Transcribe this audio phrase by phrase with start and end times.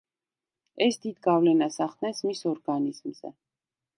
[0.85, 3.35] ეს დიდ გავლენას ახდენს მის ორგანიზმზე.